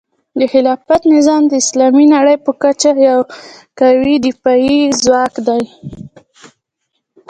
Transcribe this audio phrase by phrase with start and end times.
[0.39, 3.19] د خلافت نظام د اسلامي نړۍ په کچه یو
[3.79, 5.75] قوي دفاعي ځواک جوړوي.